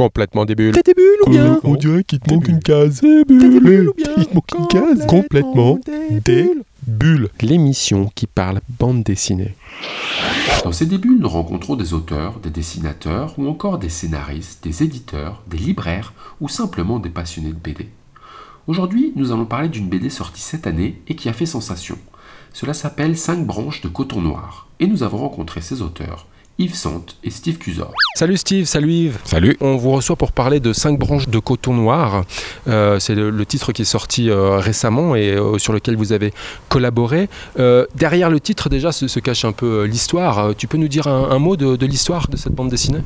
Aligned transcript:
Complètement 0.00 0.46
des 0.46 0.54
bulles. 0.54 0.72
T'as 0.72 0.80
des 0.80 0.94
bulles 0.94 1.20
ou 1.26 1.30
bien 1.30 1.60
On 1.62 1.74
dirait 1.74 2.04
qu'il 2.04 2.20
te 2.20 2.32
manque 2.32 2.48
une 2.48 2.60
case. 2.60 3.02
T'as 3.02 3.48
des 3.48 3.60
bulles 3.60 3.90
ou 3.90 3.92
bien 3.94 4.08
Il 4.16 4.24
te 4.24 4.34
manque 4.34 4.50
une 4.58 4.66
case. 4.66 5.06
Complètement 5.06 5.78
des 5.84 6.20
des 6.20 6.42
bulles. 6.44 6.62
bulles. 6.86 7.28
L'émission 7.42 8.10
qui 8.14 8.26
parle 8.26 8.62
bande 8.78 9.02
dessinée. 9.02 9.54
Dans 10.64 10.72
ces 10.72 10.86
débuts, 10.86 11.18
nous 11.20 11.28
rencontrons 11.28 11.76
des 11.76 11.92
auteurs, 11.92 12.40
des 12.40 12.48
dessinateurs 12.48 13.34
ou 13.36 13.46
encore 13.46 13.76
des 13.76 13.90
scénaristes, 13.90 14.64
des 14.64 14.82
éditeurs, 14.82 15.42
des 15.50 15.58
libraires 15.58 16.14
ou 16.40 16.48
simplement 16.48 16.98
des 16.98 17.10
passionnés 17.10 17.52
de 17.52 17.58
BD. 17.58 17.90
Aujourd'hui, 18.68 19.12
nous 19.16 19.32
allons 19.32 19.44
parler 19.44 19.68
d'une 19.68 19.90
BD 19.90 20.08
sortie 20.08 20.40
cette 20.40 20.66
année 20.66 21.02
et 21.08 21.14
qui 21.14 21.28
a 21.28 21.34
fait 21.34 21.44
sensation. 21.44 21.98
Cela 22.54 22.72
s'appelle 22.72 23.18
5 23.18 23.44
branches 23.44 23.82
de 23.82 23.88
coton 23.88 24.22
noir 24.22 24.66
et 24.80 24.86
nous 24.86 25.02
avons 25.02 25.18
rencontré 25.18 25.60
ses 25.60 25.82
auteurs, 25.82 26.26
Yves 26.60 26.74
Sante 26.74 27.16
et 27.24 27.30
Steve 27.30 27.56
Cusor. 27.56 27.90
Salut 28.14 28.36
Steve, 28.36 28.66
salut 28.66 28.92
Yves. 28.92 29.18
Salut. 29.24 29.56
On 29.62 29.76
vous 29.76 29.92
reçoit 29.92 30.16
pour 30.16 30.32
parler 30.32 30.60
de 30.60 30.74
5 30.74 30.98
branches 30.98 31.26
de 31.28 31.38
coton 31.38 31.72
noir. 31.72 32.24
Euh, 32.68 32.98
c'est 33.00 33.14
le, 33.14 33.30
le 33.30 33.46
titre 33.46 33.72
qui 33.72 33.80
est 33.82 33.86
sorti 33.86 34.28
euh, 34.28 34.58
récemment 34.58 35.16
et 35.16 35.30
euh, 35.30 35.56
sur 35.56 35.72
lequel 35.72 35.96
vous 35.96 36.12
avez 36.12 36.34
collaboré. 36.68 37.30
Euh, 37.58 37.86
derrière 37.94 38.28
le 38.28 38.40
titre 38.40 38.68
déjà 38.68 38.92
se, 38.92 39.08
se 39.08 39.20
cache 39.20 39.46
un 39.46 39.52
peu 39.52 39.84
euh, 39.84 39.86
l'histoire. 39.86 40.38
Euh, 40.38 40.52
Tu 40.52 40.66
peux 40.66 40.76
nous 40.76 40.88
dire 40.88 41.06
un, 41.06 41.30
un 41.30 41.38
mot 41.38 41.56
de, 41.56 41.76
de 41.76 41.86
l'histoire 41.86 42.28
de 42.28 42.36
cette 42.36 42.52
bande 42.54 42.68
dessinée? 42.68 43.00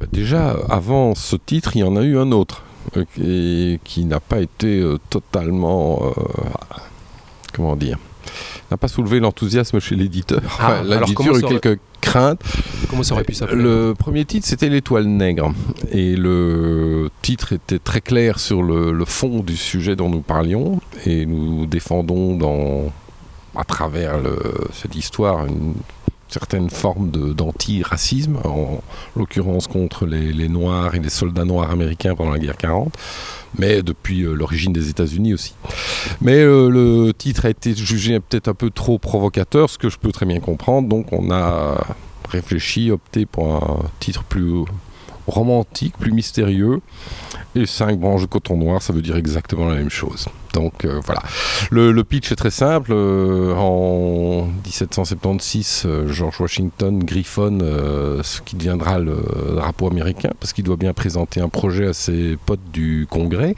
Bah, 0.00 0.06
Déjà, 0.10 0.56
avant 0.70 1.14
ce 1.14 1.36
titre, 1.36 1.72
il 1.76 1.80
y 1.80 1.84
en 1.84 1.96
a 1.96 2.02
eu 2.02 2.16
un 2.18 2.32
autre 2.32 2.62
qui, 3.14 3.78
qui 3.84 4.06
n'a 4.06 4.20
pas 4.20 4.40
été 4.40 4.80
euh, 4.80 4.96
totalement. 5.10 6.00
euh, 6.02 6.22
comment 7.52 7.76
dire 7.76 7.98
n'a 8.70 8.76
pas 8.76 8.88
soulevé 8.88 9.20
l'enthousiasme 9.20 9.80
chez 9.80 9.94
l'éditeur. 9.96 10.40
Ah, 10.58 10.80
Enfin, 10.80 10.82
L'éditeur 10.84 11.34
a 11.34 11.38
eu 11.38 11.42
aurait- 11.44 11.58
quelques 11.60 11.80
craintes. 12.00 12.40
Comment 12.88 13.02
ça 13.02 13.14
aurait 13.14 13.24
pu 13.24 13.34
s'appeler 13.34 13.62
Le 13.62 13.94
premier 13.98 14.24
titre, 14.24 14.46
c'était 14.46 14.68
L'étoile 14.68 15.06
nègre. 15.06 15.52
Et 15.90 16.16
le 16.16 17.10
titre 17.22 17.52
était 17.52 17.78
très 17.78 18.00
clair 18.00 18.38
sur 18.38 18.62
le, 18.62 18.92
le 18.92 19.04
fond 19.04 19.40
du 19.40 19.56
sujet 19.56 19.96
dont 19.96 20.08
nous 20.08 20.20
parlions. 20.20 20.80
Et 21.06 21.26
nous 21.26 21.66
défendons 21.66 22.36
dans, 22.36 22.92
à 23.56 23.64
travers 23.64 24.18
le- 24.18 24.38
cette 24.72 24.94
histoire 24.94 25.46
une 25.46 25.74
certaine 26.32 26.70
forme 26.70 27.10
de- 27.10 27.32
d'anti-racisme, 27.32 28.38
en 28.44 28.80
l'occurrence 29.16 29.66
contre 29.66 30.06
les, 30.06 30.32
les 30.32 30.48
Noirs 30.48 30.94
et 30.94 31.00
les 31.00 31.10
soldats 31.10 31.44
noirs 31.44 31.70
américains 31.70 32.14
pendant 32.14 32.30
la 32.32 32.38
guerre 32.38 32.56
40, 32.56 32.92
mais 33.58 33.82
depuis 33.82 34.22
euh, 34.22 34.34
l'origine 34.34 34.72
des 34.72 34.88
États-Unis 34.90 35.34
aussi. 35.34 35.54
Mais 36.20 36.36
euh, 36.38 36.68
le 36.68 37.12
titre 37.12 37.46
a 37.46 37.50
été 37.50 37.74
jugé 37.74 38.20
peut-être 38.20 38.48
un 38.48 38.54
peu 38.54 38.70
trop 38.70 38.98
provocateur, 38.98 39.70
ce 39.70 39.78
que 39.78 39.88
je 39.88 39.98
peux 39.98 40.12
très 40.12 40.26
bien 40.26 40.40
comprendre, 40.40 40.88
donc 40.88 41.12
on 41.12 41.30
a 41.30 41.86
réfléchi, 42.28 42.90
opté 42.90 43.24
pour 43.26 43.54
un 43.54 43.78
titre 44.00 44.22
plus 44.24 44.64
romantique, 45.28 45.94
plus 45.98 46.12
mystérieux. 46.12 46.80
Et 47.54 47.66
cinq 47.66 47.98
branches 47.98 48.22
de 48.22 48.26
coton 48.26 48.56
noir, 48.56 48.82
ça 48.82 48.92
veut 48.92 49.02
dire 49.02 49.16
exactement 49.16 49.68
la 49.68 49.74
même 49.74 49.90
chose. 49.90 50.26
Donc 50.54 50.84
euh, 50.84 51.00
voilà. 51.04 51.22
Le, 51.70 52.02
pitch 52.02 52.32
est 52.32 52.36
très 52.36 52.50
simple. 52.50 52.92
Euh, 52.92 53.54
en 53.54 54.46
1776, 54.64 55.84
euh, 55.86 56.08
George 56.08 56.40
Washington 56.40 56.98
griffonne 56.98 57.60
ce 58.22 58.40
qui 58.40 58.56
deviendra 58.56 58.98
le 58.98 59.22
drapeau 59.54 59.88
américain, 59.88 60.30
parce 60.40 60.52
qu'il 60.52 60.64
doit 60.64 60.76
bien 60.76 60.92
présenter 60.92 61.40
un 61.40 61.48
projet 61.48 61.88
à 61.88 61.92
ses 61.92 62.36
potes 62.44 62.70
du 62.72 63.06
Congrès. 63.08 63.54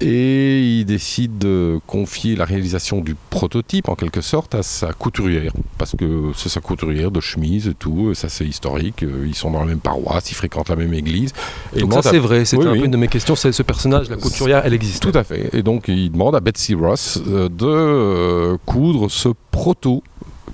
Et 0.00 0.78
il 0.80 0.84
décide 0.84 1.38
de 1.38 1.78
confier 1.86 2.34
la 2.34 2.44
réalisation 2.44 3.00
du 3.00 3.14
prototype, 3.30 3.88
en 3.88 3.94
quelque 3.94 4.20
sorte, 4.20 4.54
à 4.54 4.62
sa 4.64 4.92
couturière. 4.92 5.52
Parce 5.78 5.94
que 5.96 6.32
c'est 6.36 6.48
sa 6.48 6.60
couturière 6.60 7.10
de 7.12 7.20
chemise 7.20 7.68
et 7.68 7.74
tout, 7.74 8.12
ça 8.14 8.28
c'est 8.28 8.44
historique. 8.46 9.04
Euh, 9.04 9.24
Ils 9.28 9.34
sont 9.36 9.50
dans 9.52 9.60
la 9.60 9.66
même 9.66 9.78
paroisse, 9.80 10.30
ils 10.30 10.34
fréquentent 10.34 10.70
la 10.70 10.76
même 10.76 10.94
église. 10.94 11.32
Et 11.76 11.80
Donc 11.80 11.92
ça 11.92 12.00
à- 12.00 12.02
c'est 12.02 12.18
vrai, 12.18 12.44
c'était 12.44 12.62
Oui, 12.64 12.68
un 12.68 12.72
oui. 12.72 12.78
peu 12.80 12.84
une 12.86 12.90
de 12.90 12.96
mes 12.96 13.08
questions, 13.08 13.36
c'est 13.36 13.52
ce 13.52 13.62
personnage, 13.62 14.10
la 14.10 14.16
couturière, 14.16 14.62
elle 14.64 14.74
existe. 14.74 15.02
Tout 15.02 15.16
à 15.16 15.22
fait. 15.22 15.50
Et 15.52 15.62
donc, 15.62 15.84
il 15.86 16.10
demande 16.10 16.34
à 16.34 16.40
Betsy 16.40 16.74
Ross 16.74 17.20
euh, 17.28 17.48
de 17.48 17.66
euh, 17.66 18.56
coudre 18.66 19.08
ce 19.08 19.28
proto 19.52 20.02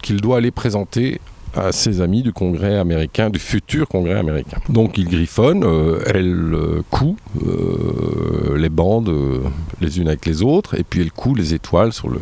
qu'il 0.03 0.20
doit 0.20 0.37
aller 0.37 0.50
présenter 0.50 1.20
à 1.58 1.72
ses 1.72 2.00
amis 2.00 2.22
du 2.22 2.32
Congrès 2.32 2.78
américain, 2.78 3.30
du 3.30 3.38
futur 3.38 3.88
Congrès 3.88 4.19
américain. 4.19 4.58
Donc 4.69 4.98
il 4.98 5.08
griffonne, 5.08 5.64
euh, 5.64 6.00
elle 6.06 6.54
euh, 6.54 6.82
coud 6.91 7.16
euh, 7.46 8.56
les 8.56 8.69
bandes 8.69 9.12
les 9.80 10.00
unes 10.00 10.08
avec 10.08 10.26
les 10.26 10.42
autres, 10.42 10.78
et 10.78 10.84
puis 10.84 11.00
elle 11.00 11.12
coud 11.12 11.38
les 11.38 11.54
étoiles 11.54 11.92
sur 11.92 12.08
le 12.08 12.19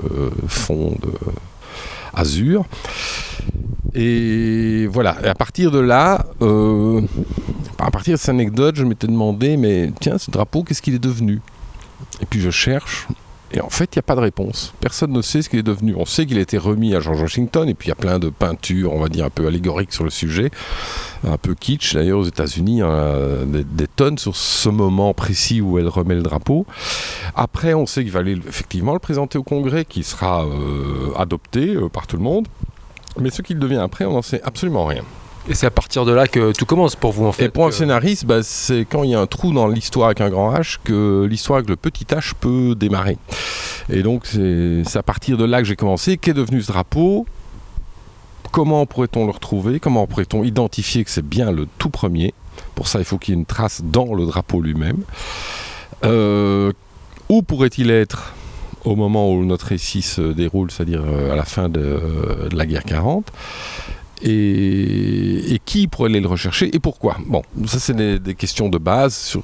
fond 0.46 0.96
de 1.02 1.12
azur. 2.14 2.64
Et 3.94 4.86
voilà, 4.90 5.16
et 5.24 5.28
à 5.28 5.34
partir 5.34 5.70
de 5.70 5.78
là, 5.78 6.26
à 7.78 7.90
partir 7.90 8.14
de 8.14 8.18
cette 8.18 8.28
anecdote, 8.28 8.76
je 8.76 8.84
m'étais 8.84 9.06
demandé, 9.06 9.56
mais 9.56 9.90
tiens, 10.00 10.18
ce 10.18 10.30
drapeau, 10.30 10.62
qu'est-ce 10.62 10.82
qu'il 10.82 10.94
est 10.94 10.98
devenu? 10.98 11.40
Et 12.20 12.26
puis 12.26 12.40
je 12.40 12.50
cherche, 12.50 13.06
et 13.52 13.60
en 13.60 13.70
fait, 13.70 13.94
il 13.94 13.98
n'y 13.98 14.00
a 14.00 14.02
pas 14.02 14.16
de 14.16 14.20
réponse. 14.20 14.74
Personne 14.80 15.12
ne 15.12 15.22
sait 15.22 15.42
ce 15.42 15.48
qu'il 15.48 15.58
est 15.58 15.64
devenu. 15.64 15.94
On 15.96 16.04
sait 16.04 16.26
qu'il 16.26 16.38
a 16.38 16.40
été 16.40 16.58
remis 16.58 16.94
à 16.94 17.00
George 17.00 17.20
Washington, 17.20 17.68
et 17.68 17.74
puis 17.74 17.86
il 17.86 17.90
y 17.90 17.92
a 17.92 17.96
plein 17.96 18.18
de 18.18 18.28
peintures, 18.28 18.92
on 18.92 19.00
va 19.00 19.08
dire, 19.08 19.24
un 19.24 19.30
peu 19.30 19.46
allégoriques 19.46 19.92
sur 19.92 20.04
le 20.04 20.10
sujet, 20.10 20.50
un 21.26 21.38
peu 21.38 21.54
kitsch 21.54 21.94
d'ailleurs 21.94 22.18
aux 22.18 22.24
États-Unis, 22.24 22.82
hein, 22.82 23.44
des, 23.46 23.64
des 23.64 23.86
tonnes 23.86 24.18
sur 24.18 24.34
ce 24.34 24.68
moment 24.68 25.14
précis 25.14 25.60
où 25.60 25.78
elle 25.78 25.88
remet 25.88 26.14
le 26.14 26.22
drapeau. 26.22 26.66
Après, 27.34 27.74
on 27.74 27.86
sait 27.86 28.02
qu'il 28.02 28.12
va 28.12 28.22
effectivement 28.22 28.92
le 28.92 28.98
présenter 28.98 29.38
au 29.38 29.42
Congrès, 29.42 29.84
qui 29.84 30.02
sera 30.02 30.44
euh, 30.44 31.12
adopté 31.16 31.74
euh, 31.74 31.88
par 31.88 32.06
tout 32.06 32.16
le 32.16 32.22
monde. 32.22 32.48
Mais 33.18 33.30
ce 33.30 33.42
qu'il 33.42 33.58
devient 33.58 33.76
après, 33.76 34.04
on 34.04 34.12
n'en 34.12 34.22
sait 34.22 34.42
absolument 34.42 34.84
rien. 34.84 35.02
Et 35.48 35.54
c'est 35.54 35.66
à 35.66 35.70
partir 35.70 36.04
de 36.04 36.12
là 36.12 36.26
que 36.26 36.52
tout 36.52 36.66
commence 36.66 36.96
pour 36.96 37.12
vous 37.12 37.24
en 37.24 37.32
fait. 37.32 37.44
Et 37.44 37.48
pour 37.48 37.66
un 37.66 37.70
scénariste, 37.70 38.26
bah, 38.26 38.42
c'est 38.42 38.84
quand 38.84 39.04
il 39.04 39.10
y 39.10 39.14
a 39.14 39.20
un 39.20 39.26
trou 39.26 39.52
dans 39.52 39.68
l'histoire 39.68 40.06
avec 40.06 40.20
un 40.20 40.28
grand 40.28 40.52
H 40.52 40.78
que 40.82 41.24
l'histoire 41.30 41.58
avec 41.58 41.68
le 41.68 41.76
petit 41.76 42.04
H 42.04 42.32
peut 42.38 42.74
démarrer. 42.74 43.16
Et 43.88 44.02
donc 44.02 44.26
c'est 44.26 44.96
à 44.96 45.02
partir 45.04 45.36
de 45.36 45.44
là 45.44 45.58
que 45.58 45.64
j'ai 45.64 45.76
commencé. 45.76 46.16
Qu'est 46.16 46.34
devenu 46.34 46.62
ce 46.62 46.72
drapeau? 46.72 47.26
Comment 48.50 48.86
pourrait-on 48.86 49.26
le 49.26 49.30
retrouver? 49.30 49.78
Comment 49.78 50.06
pourrait-on 50.06 50.42
identifier 50.42 51.04
que 51.04 51.10
c'est 51.10 51.26
bien 51.26 51.52
le 51.52 51.68
tout 51.78 51.90
premier? 51.90 52.34
Pour 52.74 52.88
ça, 52.88 52.98
il 52.98 53.04
faut 53.04 53.18
qu'il 53.18 53.34
y 53.34 53.36
ait 53.36 53.40
une 53.40 53.46
trace 53.46 53.82
dans 53.84 54.14
le 54.14 54.26
drapeau 54.26 54.60
lui-même. 54.60 55.02
Euh, 56.04 56.72
où 57.28 57.42
pourrait-il 57.42 57.90
être 57.90 58.34
au 58.84 58.96
moment 58.96 59.30
où 59.30 59.44
notre 59.44 59.66
récit 59.66 60.02
se 60.02 60.32
déroule, 60.32 60.70
c'est-à-dire 60.70 61.02
euh, 61.04 61.32
à 61.32 61.36
la 61.36 61.44
fin 61.44 61.68
de, 61.68 62.48
de 62.50 62.56
la 62.56 62.66
guerre 62.66 62.84
40 62.84 63.30
et, 64.22 65.54
et 65.54 65.58
qui 65.64 65.86
pourrait 65.88 66.10
aller 66.10 66.20
le 66.20 66.28
rechercher 66.28 66.74
et 66.74 66.78
pourquoi? 66.78 67.16
Bon, 67.26 67.42
ça 67.66 67.78
c'est 67.78 67.94
des, 67.94 68.18
des 68.18 68.34
questions 68.34 68.68
de 68.68 68.78
base 68.78 69.14
sur, 69.14 69.42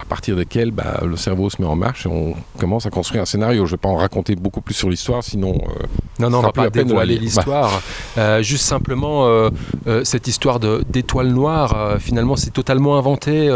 à 0.00 0.04
partir 0.04 0.36
desquelles 0.36 0.70
bah, 0.70 1.00
le 1.04 1.16
cerveau 1.16 1.50
se 1.50 1.60
met 1.60 1.66
en 1.68 1.76
marche 1.76 2.06
et 2.06 2.08
on 2.08 2.34
commence 2.58 2.86
à 2.86 2.90
construire 2.90 3.22
un 3.22 3.26
scénario. 3.26 3.66
Je 3.66 3.72
ne 3.72 3.76
vais 3.76 3.80
pas 3.80 3.88
en 3.88 3.96
raconter 3.96 4.36
beaucoup 4.36 4.60
plus 4.60 4.74
sur 4.74 4.88
l'histoire, 4.88 5.22
sinon 5.24 5.54
euh, 5.54 5.82
Non, 6.20 6.30
non, 6.30 6.38
on 6.38 6.42
va 6.42 6.52
pas 6.52 6.70
dévoiler 6.70 7.18
l'histoire. 7.18 7.82
Euh, 8.16 8.40
juste 8.42 8.64
simplement, 8.64 9.26
euh, 9.26 9.50
euh, 9.86 10.04
cette 10.04 10.28
histoire 10.28 10.60
d'étoile 10.60 11.28
noire, 11.28 11.74
euh, 11.76 11.98
finalement, 11.98 12.36
c'est 12.36 12.52
totalement 12.52 12.96
inventé 12.96 13.50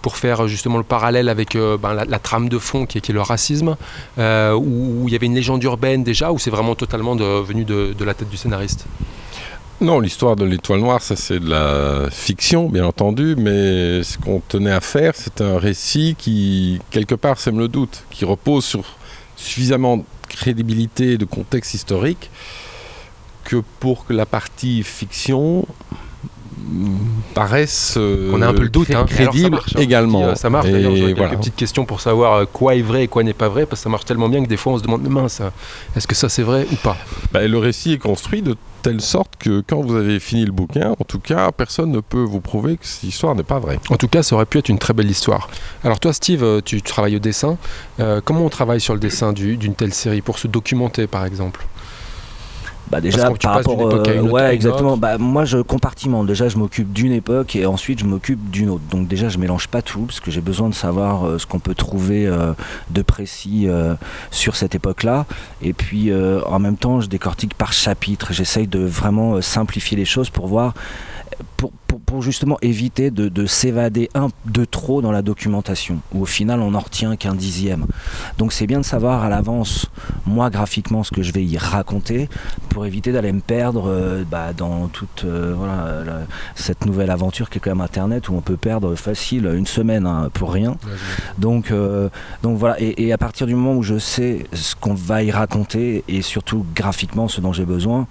pour 0.00 0.16
faire 0.16 0.46
justement 0.48 0.78
le 0.78 0.84
parallèle 0.84 1.28
avec 1.28 1.56
ben, 1.56 1.92
la, 1.92 2.04
la 2.04 2.18
trame 2.18 2.48
de 2.48 2.58
fond 2.58 2.86
qui 2.86 2.98
est, 2.98 3.00
qui 3.00 3.10
est 3.10 3.14
le 3.14 3.20
racisme, 3.22 3.76
où 4.18 4.22
où 5.02 5.08
il 5.08 5.12
y 5.12 5.16
avait 5.16 5.26
une 5.26 5.34
légende 5.34 5.62
urbaine 5.64 6.04
déjà, 6.04 6.30
ou 6.32 6.38
c'est 6.38 6.50
vraiment 6.50 6.74
totalement 6.76 7.16
de- 7.16 7.42
venu 7.42 7.64
de, 7.64 7.94
de 7.98 8.04
la 8.04 8.14
tête 8.14 8.30
du 8.30 8.36
scénariste? 8.36 8.86
Non, 9.84 10.00
l'histoire 10.00 10.34
de 10.34 10.46
l'étoile 10.46 10.80
noire, 10.80 11.02
ça 11.02 11.14
c'est 11.14 11.38
de 11.38 11.50
la 11.50 12.08
fiction, 12.10 12.70
bien 12.70 12.86
entendu, 12.86 13.36
mais 13.36 14.02
ce 14.02 14.16
qu'on 14.16 14.40
tenait 14.40 14.70
à 14.72 14.80
faire, 14.80 15.12
c'est 15.14 15.42
un 15.42 15.58
récit 15.58 16.14
qui, 16.16 16.80
quelque 16.90 17.14
part, 17.14 17.38
sème 17.38 17.58
le 17.58 17.68
doute, 17.68 18.04
qui 18.10 18.24
repose 18.24 18.64
sur 18.64 18.82
suffisamment 19.36 19.98
de 19.98 20.04
crédibilité 20.28 21.12
et 21.12 21.18
de 21.18 21.26
contexte 21.26 21.74
historique 21.74 22.30
que 23.44 23.62
pour 23.78 24.06
que 24.06 24.14
la 24.14 24.24
partie 24.24 24.82
fiction 24.82 25.66
paraisse 27.34 27.96
euh, 27.98 28.30
On 28.32 28.40
a 28.40 28.48
un 28.48 28.54
peu 28.54 28.62
le 28.62 28.70
doute. 28.70 28.88
hein. 28.90 28.92
Et 28.92 28.96
alors, 28.96 29.08
ça 29.10 29.14
crédible 29.26 29.50
marche, 29.56 29.76
hein. 29.76 29.80
également. 29.80 30.24
Euh, 30.28 30.34
ça 30.34 30.48
marche 30.48 30.66
Et 30.68 30.72
d'ailleurs. 30.72 30.94
Quelques 30.94 31.18
voilà. 31.18 31.36
petites 31.36 31.56
questions 31.56 31.84
pour 31.84 32.00
savoir 32.00 32.32
euh, 32.32 32.44
quoi 32.50 32.74
est 32.74 32.80
vrai 32.80 33.04
et 33.04 33.08
quoi 33.08 33.22
n'est 33.22 33.34
pas 33.34 33.50
vrai, 33.50 33.66
parce 33.66 33.80
que 33.80 33.84
ça 33.84 33.90
marche 33.90 34.06
tellement 34.06 34.30
bien 34.30 34.42
que 34.42 34.48
des 34.48 34.56
fois 34.56 34.72
on 34.72 34.78
se 34.78 34.82
demande, 34.82 35.06
mince, 35.06 35.42
est-ce 35.94 36.06
que 36.06 36.14
ça 36.14 36.30
c'est 36.30 36.42
vrai 36.42 36.66
ou 36.72 36.76
pas? 36.76 36.96
Bah, 37.32 37.46
le 37.46 37.58
récit 37.58 37.92
est 37.92 37.98
construit 37.98 38.40
de 38.40 38.56
telle 38.84 39.00
sorte 39.00 39.36
que 39.38 39.62
quand 39.66 39.80
vous 39.80 39.96
avez 39.96 40.20
fini 40.20 40.44
le 40.44 40.52
bouquin, 40.52 40.90
en 41.00 41.04
tout 41.04 41.18
cas, 41.18 41.50
personne 41.52 41.90
ne 41.90 42.00
peut 42.00 42.22
vous 42.22 42.40
prouver 42.40 42.76
que 42.76 42.86
cette 42.86 43.04
histoire 43.04 43.34
n'est 43.34 43.42
pas 43.42 43.58
vraie. 43.58 43.80
En 43.88 43.96
tout 43.96 44.08
cas, 44.08 44.22
ça 44.22 44.36
aurait 44.36 44.44
pu 44.44 44.58
être 44.58 44.68
une 44.68 44.78
très 44.78 44.92
belle 44.92 45.10
histoire. 45.10 45.48
Alors 45.82 45.98
toi, 46.00 46.12
Steve, 46.12 46.44
euh, 46.44 46.60
tu 46.62 46.82
travailles 46.82 47.16
au 47.16 47.18
dessin. 47.18 47.56
Euh, 47.98 48.20
comment 48.22 48.44
on 48.44 48.50
travaille 48.50 48.82
sur 48.82 48.92
le 48.92 49.00
dessin 49.00 49.32
du- 49.32 49.56
d'une 49.56 49.74
telle 49.74 49.94
série 49.94 50.20
pour 50.20 50.38
se 50.38 50.48
documenter, 50.48 51.06
par 51.06 51.24
exemple? 51.24 51.66
Bah 52.90 53.00
déjà 53.00 53.30
par 53.30 53.54
rapport 53.54 53.80
euh, 53.80 54.20
ouais 54.22 54.54
exactement. 54.54 54.96
bah 54.96 55.16
moi 55.16 55.44
je 55.46 55.58
compartimente 55.58 56.26
déjà 56.26 56.48
je 56.48 56.58
m'occupe 56.58 56.92
d'une 56.92 57.12
époque 57.12 57.56
et 57.56 57.64
ensuite 57.64 58.00
je 58.00 58.04
m'occupe 58.04 58.50
d'une 58.50 58.68
autre. 58.68 58.84
Donc 58.90 59.08
déjà 59.08 59.28
je 59.28 59.38
mélange 59.38 59.68
pas 59.68 59.80
tout 59.80 60.02
parce 60.02 60.20
que 60.20 60.30
j'ai 60.30 60.42
besoin 60.42 60.68
de 60.68 60.74
savoir 60.74 61.26
euh, 61.26 61.38
ce 61.38 61.46
qu'on 61.46 61.60
peut 61.60 61.74
trouver 61.74 62.26
euh, 62.26 62.52
de 62.90 63.02
précis 63.02 63.64
euh, 63.66 63.94
sur 64.30 64.54
cette 64.54 64.74
époque 64.74 65.02
là 65.02 65.24
et 65.62 65.72
puis 65.72 66.12
en 66.14 66.58
même 66.58 66.76
temps 66.76 67.00
je 67.00 67.08
décortique 67.08 67.54
par 67.54 67.72
chapitre. 67.72 68.32
J'essaye 68.32 68.66
de 68.66 68.80
vraiment 68.80 69.40
simplifier 69.40 69.96
les 69.96 70.04
choses 70.04 70.30
pour 70.30 70.46
voir 70.46 70.74
pour, 71.56 71.72
pour, 72.06 72.22
justement 72.22 72.58
éviter 72.62 73.10
de, 73.10 73.28
de 73.28 73.46
s'évader 73.46 74.08
un 74.14 74.28
de 74.46 74.64
trop 74.64 75.02
dans 75.02 75.10
la 75.10 75.22
documentation, 75.22 75.98
où 76.12 76.22
au 76.22 76.26
final 76.26 76.60
on 76.60 76.70
n'en 76.70 76.80
retient 76.80 77.16
qu'un 77.16 77.34
dixième. 77.34 77.86
Donc 78.38 78.52
c'est 78.52 78.66
bien 78.66 78.78
de 78.78 78.84
savoir 78.84 79.24
à 79.24 79.28
l'avance, 79.28 79.86
moi 80.26 80.50
graphiquement, 80.50 81.02
ce 81.02 81.10
que 81.10 81.22
je 81.22 81.32
vais 81.32 81.44
y 81.44 81.58
raconter, 81.58 82.28
pour 82.68 82.86
éviter 82.86 83.12
d'aller 83.12 83.32
me 83.32 83.40
perdre 83.40 83.84
euh, 83.88 84.24
bah, 84.30 84.52
dans 84.56 84.88
toute 84.88 85.24
euh, 85.24 85.54
voilà, 85.56 85.86
cette 86.54 86.86
nouvelle 86.86 87.10
aventure 87.10 87.50
qui 87.50 87.58
est 87.58 87.60
quand 87.60 87.70
même 87.70 87.80
Internet, 87.80 88.28
où 88.28 88.34
on 88.34 88.40
peut 88.40 88.56
perdre 88.56 88.94
facile 88.94 89.46
une 89.46 89.66
semaine 89.66 90.06
hein, 90.06 90.30
pour 90.32 90.52
rien. 90.52 90.76
donc, 91.38 91.70
euh, 91.70 92.08
donc 92.42 92.58
voilà, 92.58 92.80
et, 92.80 93.06
et, 93.06 93.12
à 93.12 93.18
partir 93.18 93.46
du 93.46 93.54
moment 93.54 93.74
où 93.74 93.82
je 93.82 93.98
sais 93.98 94.46
ce 94.52 94.74
qu'on 94.74 94.94
va 94.94 95.22
y 95.22 95.30
raconter, 95.30 96.04
et 96.08 96.22
surtout 96.22 96.64
graphiquement 96.74 97.28
ce 97.28 97.40
dont 97.40 97.52
j'ai 97.52 97.64
besoin, 97.64 98.06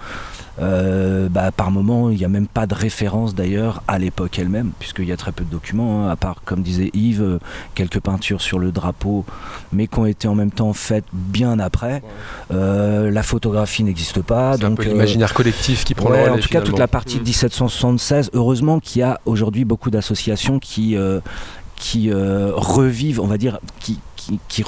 bah, 0.59 1.51
par 1.51 1.71
moment, 1.71 2.09
il 2.09 2.17
n'y 2.17 2.25
a 2.25 2.29
même 2.29 2.47
pas 2.47 2.67
de 2.67 2.75
référence 2.75 3.12
d'ailleurs 3.35 3.83
à 3.87 3.99
l'époque 3.99 4.39
elle-même, 4.39 4.71
puisqu'il 4.79 5.05
y 5.05 5.11
a 5.11 5.17
très 5.17 5.31
peu 5.31 5.43
de 5.43 5.49
documents, 5.49 6.05
hein, 6.05 6.09
à 6.09 6.15
part, 6.15 6.41
comme 6.43 6.61
disait 6.61 6.89
Yves, 6.93 7.21
euh, 7.21 7.39
quelques 7.75 7.99
peintures 7.99 8.41
sur 8.41 8.59
le 8.59 8.71
drapeau, 8.71 9.25
mais 9.71 9.87
qui 9.87 9.99
ont 9.99 10.05
été 10.05 10.27
en 10.27 10.35
même 10.35 10.51
temps 10.51 10.73
faites 10.73 11.05
bien 11.13 11.59
après. 11.59 12.01
Euh, 12.51 13.11
la 13.11 13.23
photographie 13.23 13.83
n'existe 13.83 14.21
pas. 14.21 14.57
C'est 14.57 14.65
un 14.65 14.73
peu 14.73 14.83
l'imaginaire 14.83 15.33
collectif 15.33 15.83
qui 15.83 15.93
prend 15.93 16.09
ouais, 16.09 16.29
En 16.29 16.37
tout 16.37 16.49
cas, 16.49 16.61
toute 16.61 16.79
la 16.79 16.87
partie 16.87 17.19
de 17.19 17.23
1776, 17.23 18.27
mm. 18.27 18.37
heureusement 18.37 18.79
qu'il 18.79 18.99
y 19.01 19.03
a 19.03 19.19
aujourd'hui 19.25 19.65
beaucoup 19.65 19.91
d'associations 19.91 20.59
qui, 20.59 20.95
qui 21.75 22.11
revivent, 22.11 23.19
on 23.19 23.27
va 23.27 23.37
dire, 23.37 23.59
qui, 23.79 23.99
qui, 24.15 24.39
qui 24.47 24.63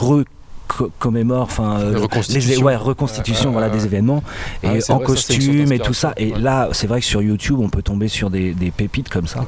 commémore 1.00 1.44
enfin 1.44 1.80
euh, 1.80 2.08
les 2.30 2.58
ouais, 2.58 2.76
reconstitution 2.76 3.52
voilà 3.52 3.70
des 3.70 3.86
événements. 3.86 4.24
Et 4.64 4.80
en 4.90 5.00
costume 5.00 5.72
et 5.72 5.80
tout 5.80 5.94
ça. 5.94 6.14
Et 6.18 6.32
là 6.32 6.70
c'est 6.72 6.88
vrai 6.88 7.00
que 7.00 7.06
sur 7.06 7.22
YouTube 7.22 7.60
on 7.60 7.70
peut 7.70 7.82
tomber 7.82 8.08
sur 8.08 8.30
des, 8.30 8.54
des 8.54 8.72
pépites 8.72 9.10
comme 9.10 9.28
ça. 9.28 9.46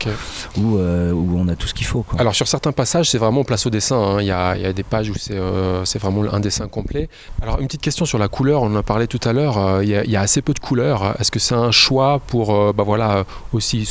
Où, 0.58 0.78
euh, 0.78 1.12
où, 1.12 1.38
on 1.38 1.48
a 1.48 1.56
tout 1.56 1.68
ce 1.68 1.74
qu'il 1.74 1.86
faut 1.86 2.02
quoi. 2.02 2.20
alors 2.20 2.36
sur 2.36 2.48
certains 2.48 2.72
passages 2.72 3.10
c'est 3.10 3.18
vraiment 3.18 3.44
place 3.44 3.66
au 3.66 3.70
dessin 3.70 3.98
hein. 3.98 4.22
il, 4.22 4.28
y 4.28 4.32
a, 4.32 4.58
y 4.58 4.74
des 4.74 4.84
pages 4.84 5.10
où 5.10 5.16
c'est 5.18 5.34
euh, 5.34 5.86
c'est 5.86 6.00
vraiment 6.00 6.24
un 6.32 6.40
dessin 6.40 6.68
complet. 6.68 7.10
Alors 7.42 7.60
une 7.60 7.68
petite 7.68 7.82
question 7.82 8.06
sur 8.06 8.18
la 8.18 8.28
couleur 8.28 8.62
on 8.64 8.68
en 8.68 8.76
a 8.76 8.84
parlé 8.84 9.08
tout 9.08 9.20
à 9.24 9.34
l'heure 9.34 9.82
il, 9.84 9.90
il, 9.90 10.12
y 10.12 10.16
a 10.16 10.22
assez 10.22 10.42
peu 10.42 10.54
de 10.54 10.60
couleurs. 10.60 11.16
Est-ce 11.20 11.32
que 11.32 11.40
c'est 11.40 11.56
un 11.56 11.72
choix 11.72 12.20
pour 12.28 12.74
bah 12.74 12.84
voilà 12.84 13.26
aussi 13.54 13.86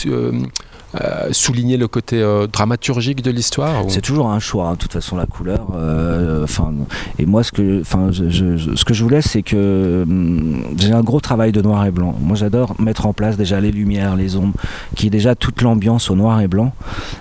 euh, 1.03 1.29
souligner 1.33 1.77
le 1.77 1.89
côté 1.89 2.23
euh, 2.23 2.47
dramaturgique 2.47 3.23
de 3.23 3.31
l'histoire 3.31 3.85
C'est 3.89 4.01
toujours 4.01 4.31
un 4.31 4.39
choix, 4.39 4.69
hein, 4.69 4.73
de 4.73 4.79
toute 4.79 4.93
façon, 4.93 5.17
la 5.17 5.27
couleur. 5.27 5.67
Euh, 5.75 6.47
et 7.19 7.27
moi, 7.27 7.43
ce 7.43 7.53
que, 7.53 7.83
ce 7.85 8.85
que 8.85 8.95
je 8.95 9.03
voulais, 9.03 9.23
c'est 9.23 9.43
que 9.43 10.05
hum, 10.09 10.63
j'ai 10.79 10.93
un 10.93 11.03
gros 11.03 11.21
travail 11.21 11.53
de 11.53 11.61
noir 11.61 11.85
et 11.87 11.91
blanc. 11.91 12.15
Moi, 12.21 12.37
j'adore 12.37 12.81
mettre 12.81 13.07
en 13.07 13.13
place 13.13 13.37
déjà 13.37 13.61
les 13.61 13.73
lumières, 13.73 14.17
les 14.17 14.37
ombres, 14.37 14.55
qui 14.95 15.09
est 15.09 15.11
déjà 15.11 15.35
toute 15.35 15.63
l'ambiance 15.63 16.11
au 16.11 16.17
noir 16.17 16.41
et 16.41 16.49
blanc. 16.49 16.73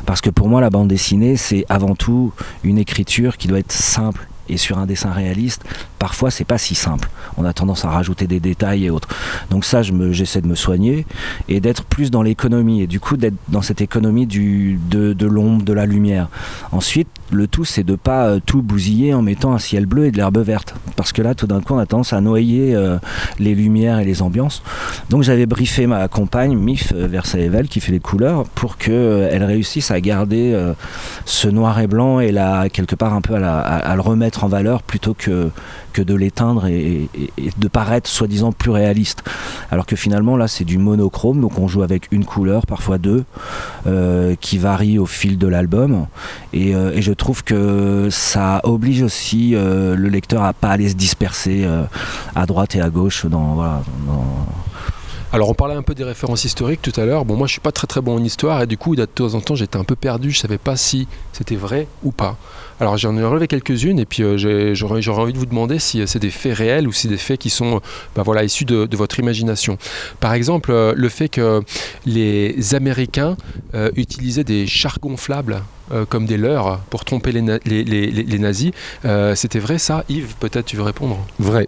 Parce 0.05 0.21
que 0.21 0.29
pour 0.29 0.47
moi, 0.47 0.61
la 0.61 0.69
bande 0.69 0.87
dessinée, 0.87 1.37
c'est 1.37 1.65
avant 1.69 1.95
tout 1.95 2.31
une 2.63 2.77
écriture 2.77 3.37
qui 3.37 3.47
doit 3.47 3.59
être 3.59 3.71
simple 3.71 4.27
et 4.49 4.57
sur 4.57 4.77
un 4.77 4.85
dessin 4.85 5.11
réaliste, 5.11 5.63
parfois 5.99 6.31
c'est 6.31 6.45
pas 6.45 6.57
si 6.57 6.75
simple. 6.75 7.09
On 7.37 7.45
a 7.45 7.53
tendance 7.53 7.85
à 7.85 7.89
rajouter 7.89 8.27
des 8.27 8.39
détails 8.39 8.85
et 8.85 8.89
autres. 8.89 9.07
Donc 9.49 9.65
ça, 9.65 9.81
j'essaie 9.81 10.41
de 10.41 10.47
me 10.47 10.55
soigner 10.55 11.05
et 11.47 11.59
d'être 11.59 11.83
plus 11.83 12.11
dans 12.11 12.21
l'économie 12.21 12.81
et 12.81 12.87
du 12.87 12.99
coup 12.99 13.17
d'être 13.17 13.35
dans 13.49 13.61
cette 13.61 13.81
économie 13.81 14.27
du, 14.27 14.79
de, 14.89 15.13
de 15.13 15.25
l'ombre, 15.25 15.63
de 15.63 15.73
la 15.73 15.85
lumière. 15.85 16.29
Ensuite, 16.71 17.07
le 17.31 17.47
tout, 17.47 17.65
c'est 17.65 17.83
de 17.83 17.95
pas 17.95 18.27
euh, 18.27 18.39
tout 18.45 18.61
bousiller 18.61 19.13
en 19.13 19.21
mettant 19.21 19.53
un 19.53 19.59
ciel 19.59 19.85
bleu 19.85 20.05
et 20.05 20.11
de 20.11 20.17
l'herbe 20.17 20.37
verte. 20.37 20.75
Parce 20.95 21.11
que 21.11 21.21
là, 21.21 21.33
tout 21.33 21.47
d'un 21.47 21.61
coup, 21.61 21.73
on 21.73 21.79
a 21.79 21.85
tendance 21.85 22.13
à 22.13 22.21
noyer 22.21 22.75
euh, 22.75 22.97
les 23.39 23.55
lumières 23.55 23.99
et 23.99 24.05
les 24.05 24.21
ambiances. 24.21 24.61
Donc 25.09 25.23
j'avais 25.23 25.45
briefé 25.45 25.87
ma 25.87 26.07
compagne, 26.07 26.55
Mif 26.55 26.93
euh, 26.95 27.07
Versailles-Evel, 27.07 27.67
qui 27.67 27.79
fait 27.79 27.91
les 27.91 27.99
couleurs, 27.99 28.45
pour 28.55 28.77
qu'elle 28.77 29.43
réussisse 29.43 29.91
à 29.91 29.99
garder 29.99 30.55
ce 31.25 31.47
noir 31.47 31.79
et 31.79 31.87
blanc 31.87 32.19
et 32.19 32.31
là, 32.31 32.69
quelque 32.69 32.95
part 32.95 33.13
un 33.13 33.21
peu 33.21 33.35
à, 33.35 33.95
le 33.95 34.01
remettre 34.01 34.43
en 34.43 34.47
valeur 34.47 34.83
plutôt 34.83 35.13
que, 35.13 35.49
que 35.93 36.01
de 36.01 36.13
l'éteindre 36.13 36.67
et, 36.67 37.09
de 37.57 37.67
paraître 37.67 38.09
soi-disant 38.09 38.51
plus 38.51 38.71
réaliste. 38.71 39.23
Alors 39.71 39.85
que 39.85 39.95
finalement 39.95 40.37
là 40.37 40.47
c'est 40.47 40.63
du 40.63 40.77
monochrome, 40.77 41.41
donc 41.41 41.57
on 41.59 41.67
joue 41.67 41.83
avec 41.83 42.07
une 42.11 42.25
couleur, 42.25 42.65
parfois 42.65 42.97
deux, 42.97 43.23
qui 44.41 44.57
varie 44.57 44.99
au 44.99 45.05
fil 45.05 45.37
de 45.37 45.47
l'album. 45.47 46.07
Et, 46.53 46.73
je 47.01 47.13
trouve 47.15 47.43
que 47.43 48.09
ça 48.11 48.61
oblige 48.63 49.01
aussi 49.01 49.55
euh, 49.55 49.95
le 49.95 50.09
lecteur 50.09 50.43
à 50.43 50.53
pas 50.53 50.69
aller 50.69 50.89
se 50.89 50.95
disperser 50.95 51.67
à 52.35 52.45
droite 52.45 52.75
et 52.75 52.81
à 52.81 52.89
gauche 52.89 53.25
dans, 53.25 53.55
voilà, 53.55 53.81
alors 55.35 55.49
on 55.49 55.53
parlait 55.53 55.75
un 55.75 55.81
peu 55.81 55.93
des 55.93 56.05
références 56.05 56.45
historiques 56.45 56.81
tout 56.81 56.97
à 56.97 57.03
l'heure. 57.03 57.25
Bon 57.25 57.35
moi 57.35 57.45
je 57.45 57.51
suis 57.51 57.59
pas 57.59 57.73
très 57.73 57.87
très 57.87 57.99
bon 57.99 58.15
en 58.15 58.23
histoire 58.23 58.61
et 58.61 58.67
du 58.67 58.77
coup 58.77 58.95
de 58.95 59.03
temps 59.03 59.33
en 59.33 59.41
temps 59.41 59.53
j'étais 59.53 59.75
un 59.75 59.83
peu 59.83 59.97
perdu, 59.97 60.31
je 60.31 60.39
savais 60.39 60.57
pas 60.57 60.77
si 60.77 61.09
c'était 61.33 61.57
vrai 61.57 61.89
ou 62.03 62.13
pas. 62.13 62.37
Alors 62.79 62.95
j'en 62.95 63.17
ai 63.17 63.23
relevé 63.23 63.49
quelques-unes 63.49 63.99
et 63.99 64.05
puis 64.05 64.23
euh, 64.23 64.73
j'aurais 64.73 65.05
envie 65.09 65.33
de 65.33 65.37
vous 65.37 65.45
demander 65.45 65.77
si 65.77 65.99
euh, 66.01 66.05
c'est 66.05 66.19
des 66.19 66.29
faits 66.29 66.57
réels 66.57 66.87
ou 66.87 66.93
si 66.93 67.09
des 67.09 67.17
faits 67.17 67.37
qui 67.37 67.49
sont 67.49 67.81
bah, 68.15 68.23
voilà, 68.23 68.45
issus 68.45 68.63
de, 68.63 68.95
votre 68.95 69.19
imagination. 69.19 69.77
Par 70.21 70.33
exemple 70.33 70.71
euh, 70.71 70.93
le 70.95 71.09
fait 71.09 71.27
que 71.27 71.61
les 72.05 72.73
Américains 72.73 73.35
utilisaient 73.97 74.45
des 74.45 74.67
chars 74.67 74.99
gonflables 75.01 75.61
comme 76.09 76.25
des 76.25 76.37
leurs 76.37 76.79
pour 76.89 77.05
tromper 77.05 77.31
les, 77.31 77.41
les 77.43 78.39
nazis, 78.39 78.71
c'était 79.35 79.59
vrai 79.59 79.77
ça 79.77 80.03
Yves? 80.09 80.35
Peut-être 80.39 80.65
tu 80.65 80.77
veux 80.77 80.83
répondre? 80.83 81.17
Vrai. 81.39 81.67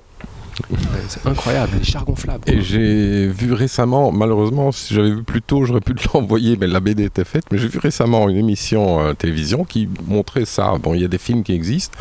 C'est 1.08 1.26
incroyable, 1.28 1.74
les 1.78 1.84
chars 1.84 2.04
gonflables. 2.06 2.50
Et 2.50 2.62
j'ai 2.62 3.28
vu 3.28 3.54
récemment, 3.54 4.12
malheureusement, 4.12 4.72
si 4.72 4.94
j'avais 4.94 5.12
vu 5.12 5.24
plus 5.24 5.42
tôt, 5.42 5.66
j'aurais 5.66 5.82
pu 5.82 5.94
l'envoyer, 6.14 6.58
mais 6.60 6.68
la 6.68 6.80
BD 6.80 7.04
était 7.04 7.26
faite. 7.26 7.46
Mais 7.52 7.58
j'ai 7.58 7.68
vu 7.68 7.80
récemment 7.80 8.28
une 8.30 8.38
émission 8.38 9.00
euh, 9.00 9.14
télévision 9.14 9.64
qui 9.64 9.88
montrait 10.08 10.46
ça. 10.46 10.78
Bon, 10.82 10.94
il 10.94 11.02
y 11.02 11.06
a 11.06 11.08
des 11.08 11.18
films 11.18 11.44
qui 11.44 11.54
existent. 11.54 11.98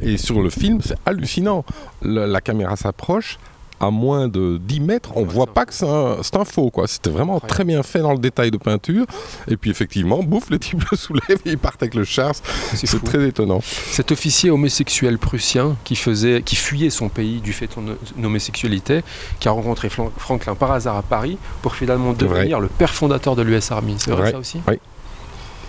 Et 0.00 0.16
sur 0.16 0.40
le 0.40 0.50
film, 0.50 0.80
c'est 0.82 0.96
hallucinant. 1.04 1.64
la 2.02 2.40
caméra 2.40 2.76
s'approche, 2.76 3.38
à 3.80 3.90
moins 3.90 4.28
de 4.28 4.58
10 4.58 4.80
mètres, 4.80 5.10
on 5.16 5.24
voit 5.24 5.46
pas 5.46 5.64
que 5.64 5.72
c'est 5.72 5.86
un, 5.86 6.44
faux. 6.44 6.70
Quoi. 6.70 6.86
C'était 6.86 7.10
vraiment 7.10 7.40
très 7.40 7.64
bien 7.64 7.82
fait 7.82 8.00
dans 8.00 8.12
le 8.12 8.18
détail 8.18 8.50
de 8.50 8.58
peinture. 8.58 9.06
Et 9.48 9.56
puis 9.56 9.70
effectivement, 9.70 10.22
bouffe, 10.22 10.50
les 10.50 10.58
types 10.58 10.84
le 10.90 10.96
soulèvent 10.96 11.40
et 11.46 11.50
ils 11.50 11.58
partent 11.58 11.82
avec 11.82 11.94
le 11.94 12.04
char. 12.04 12.32
C'est 12.74 13.02
très 13.02 13.26
étonnant. 13.26 13.60
Cet 13.62 14.12
officier 14.12 14.50
homosexuel 14.50 15.18
prussien 15.18 15.76
qui, 15.84 15.96
faisait, 15.96 16.42
qui 16.42 16.56
fuyait 16.56 16.90
son 16.90 17.08
pays 17.08 17.40
du 17.40 17.52
fait 17.52 17.66
de 17.66 17.72
son 17.72 18.24
homosexualité, 18.24 19.02
qui 19.38 19.48
a 19.48 19.50
rencontré 19.50 19.88
Franklin 19.88 20.54
par 20.54 20.72
hasard 20.72 20.96
à 20.96 21.02
Paris 21.02 21.38
pour 21.62 21.74
finalement 21.74 22.12
devenir 22.12 22.60
le 22.60 22.68
père 22.68 22.92
fondateur 22.92 23.34
de 23.34 23.42
l'US 23.42 23.70
Army. 23.70 23.96
C'est 23.98 24.10
vrai, 24.10 24.32
ça 24.32 24.38
aussi 24.38 24.60
Oui. 24.68 24.78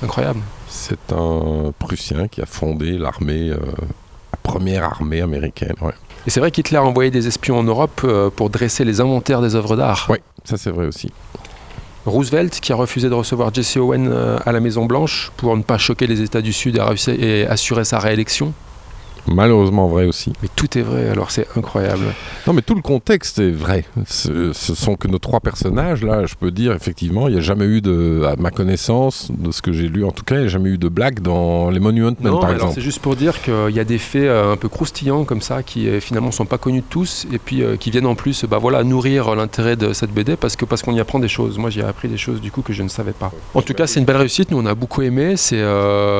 Incroyable. 0.03 0.41
C'est 0.67 1.13
un 1.13 1.71
Prussien 1.77 2.27
qui 2.27 2.41
a 2.41 2.45
fondé 2.45 2.97
l'armée, 2.97 3.49
euh, 3.51 3.57
la 4.31 4.39
première 4.41 4.83
armée 4.83 5.21
américaine. 5.21 5.75
Ouais. 5.81 5.93
Et 6.27 6.29
c'est 6.29 6.39
vrai 6.39 6.51
qu'Hitler 6.51 6.77
a 6.77 6.83
envoyé 6.83 7.09
des 7.09 7.27
espions 7.27 7.57
en 7.57 7.63
Europe 7.63 8.01
euh, 8.03 8.29
pour 8.29 8.49
dresser 8.49 8.85
les 8.85 9.01
inventaires 9.01 9.41
des 9.41 9.55
œuvres 9.55 9.75
d'art. 9.75 10.07
Oui, 10.09 10.17
ça 10.43 10.57
c'est 10.57 10.71
vrai 10.71 10.85
aussi. 10.85 11.11
Roosevelt, 12.05 12.59
qui 12.59 12.71
a 12.73 12.75
refusé 12.75 13.09
de 13.09 13.13
recevoir 13.13 13.53
Jesse 13.53 13.77
Owen 13.77 14.09
euh, 14.11 14.37
à 14.45 14.51
la 14.51 14.59
Maison 14.59 14.85
Blanche 14.85 15.31
pour 15.37 15.55
ne 15.55 15.61
pas 15.61 15.77
choquer 15.77 16.07
les 16.07 16.21
États 16.21 16.41
du 16.41 16.53
Sud 16.53 16.81
et 17.07 17.45
assurer 17.45 17.85
sa 17.85 17.99
réélection. 17.99 18.53
Malheureusement 19.27 19.87
vrai 19.87 20.05
aussi. 20.05 20.33
Mais 20.41 20.49
tout 20.55 20.77
est 20.77 20.81
vrai, 20.81 21.09
alors 21.09 21.31
c'est 21.31 21.47
incroyable. 21.55 22.05
Non, 22.47 22.53
mais 22.53 22.61
tout 22.61 22.75
le 22.75 22.81
contexte 22.81 23.39
est 23.39 23.51
vrai. 23.51 23.85
Ce, 24.07 24.53
sont 24.53 24.95
que 24.95 25.07
nos 25.07 25.19
trois 25.19 25.39
personnages, 25.39 26.03
là, 26.03 26.25
je 26.25 26.35
peux 26.35 26.51
dire, 26.51 26.73
effectivement, 26.73 27.27
il 27.27 27.33
n'y 27.33 27.39
a 27.39 27.41
jamais 27.41 27.65
eu 27.65 27.81
de, 27.81 28.23
à 28.25 28.35
ma 28.35 28.51
connaissance, 28.51 29.31
de 29.31 29.51
ce 29.51 29.61
que 29.61 29.71
j'ai 29.71 29.87
lu 29.87 30.03
en 30.03 30.11
tout 30.11 30.23
cas, 30.23 30.35
il 30.35 30.41
n'y 30.41 30.45
a 30.45 30.49
jamais 30.49 30.69
eu 30.69 30.77
de 30.77 30.89
blague 30.89 31.19
dans 31.19 31.69
les 31.69 31.79
Monument 31.79 32.15
Men, 32.19 32.39
par 32.39 32.51
exemple. 32.51 32.73
C'est 32.75 32.81
juste 32.81 32.99
pour 32.99 33.15
dire 33.15 33.41
qu'il 33.41 33.75
y 33.75 33.79
a 33.79 33.83
des 33.83 33.97
faits 33.97 34.23
euh, 34.23 34.53
un 34.53 34.57
peu 34.57 34.69
croustillants 34.69 35.23
comme 35.23 35.41
ça, 35.41 35.63
qui 35.63 35.87
euh, 35.87 35.99
finalement 35.99 36.27
ne 36.27 36.33
sont 36.33 36.45
pas 36.45 36.57
connus 36.57 36.81
de 36.81 36.85
tous, 36.89 37.27
et 37.31 37.37
puis 37.37 37.63
euh, 37.63 37.75
qui 37.75 37.91
viennent 37.91 38.05
en 38.05 38.15
plus 38.15 38.45
bah, 38.45 38.57
voilà, 38.57 38.83
nourrir 38.83 39.35
l'intérêt 39.35 39.75
de 39.75 39.93
cette 39.93 40.11
BD, 40.11 40.35
parce 40.35 40.55
qu'on 40.55 40.65
parce 40.65 40.81
qu'on 40.81 40.93
y 40.93 40.99
apprend 40.99 41.19
des 41.19 41.27
choses. 41.27 41.57
Moi, 41.57 41.69
j'ai 41.69 41.83
appris 41.83 42.07
des 42.07 42.17
choses 42.17 42.41
du 42.41 42.51
coup 42.51 42.61
que 42.61 42.73
je 42.73 42.83
ne 42.83 42.87
savais 42.87 43.11
pas. 43.11 43.31
En 43.53 43.61
tout 43.61 43.73
cas, 43.73 43.87
c'est 43.87 43.99
une 43.99 44.05
belle 44.05 44.17
réussite, 44.17 44.51
nous 44.51 44.57
on 44.57 44.65
a 44.65 44.75
beaucoup 44.75 45.01
aimé, 45.01 45.35
c'est 45.37 45.61